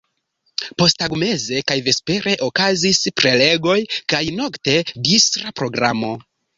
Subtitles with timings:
[0.81, 3.79] Posttagmeze kaj vespere okazis prelegoj
[4.15, 4.79] kaj nokte
[5.11, 6.17] distra programo.